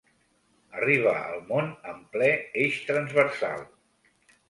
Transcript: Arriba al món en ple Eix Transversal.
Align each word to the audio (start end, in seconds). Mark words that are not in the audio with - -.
Arriba 0.77 1.13
al 1.19 1.45
món 1.51 1.71
en 1.93 2.01
ple 2.17 2.33
Eix 2.65 2.83
Transversal. 2.91 3.67